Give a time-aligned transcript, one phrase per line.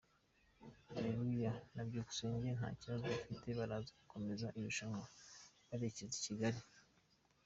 [0.97, 5.01] Aleluya na Byukusenge nta kibazo bafite baraza gukomeza irushanwa
[5.67, 6.59] berekeza i Kigali.